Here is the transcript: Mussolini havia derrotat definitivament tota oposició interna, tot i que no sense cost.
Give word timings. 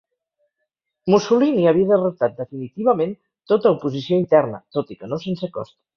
Mussolini 1.13 1.67
havia 1.71 1.89
derrotat 1.91 2.35
definitivament 2.39 3.15
tota 3.53 3.75
oposició 3.77 4.19
interna, 4.23 4.61
tot 4.79 4.95
i 4.97 4.99
que 5.03 5.11
no 5.13 5.25
sense 5.27 5.51
cost. 5.59 5.79